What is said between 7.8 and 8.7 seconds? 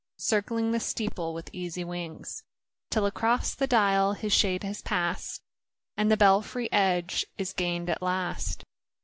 at last.